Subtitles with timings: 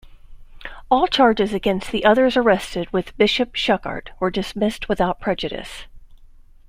[0.89, 5.83] All charges against the others arrested with Bishop Schuckardt were dismissed without prejudice.